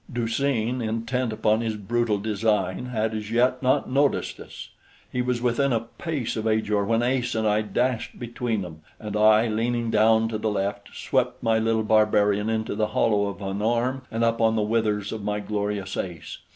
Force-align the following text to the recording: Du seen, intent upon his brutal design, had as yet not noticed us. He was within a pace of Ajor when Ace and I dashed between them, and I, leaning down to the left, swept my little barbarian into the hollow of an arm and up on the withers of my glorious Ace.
Du 0.11 0.27
seen, 0.27 0.81
intent 0.81 1.31
upon 1.31 1.61
his 1.61 1.75
brutal 1.77 2.17
design, 2.17 2.87
had 2.87 3.13
as 3.13 3.29
yet 3.29 3.61
not 3.61 3.87
noticed 3.87 4.39
us. 4.39 4.69
He 5.11 5.21
was 5.21 5.43
within 5.43 5.71
a 5.71 5.81
pace 5.81 6.35
of 6.35 6.47
Ajor 6.47 6.83
when 6.85 7.03
Ace 7.03 7.35
and 7.35 7.47
I 7.47 7.61
dashed 7.61 8.17
between 8.17 8.63
them, 8.63 8.81
and 8.99 9.15
I, 9.15 9.47
leaning 9.47 9.91
down 9.91 10.27
to 10.29 10.39
the 10.39 10.49
left, 10.49 10.89
swept 10.95 11.43
my 11.43 11.59
little 11.59 11.83
barbarian 11.83 12.49
into 12.49 12.73
the 12.73 12.87
hollow 12.97 13.27
of 13.27 13.43
an 13.43 13.61
arm 13.61 14.01
and 14.09 14.23
up 14.23 14.41
on 14.41 14.55
the 14.55 14.63
withers 14.63 15.11
of 15.11 15.23
my 15.23 15.39
glorious 15.39 15.95
Ace. 15.95 16.39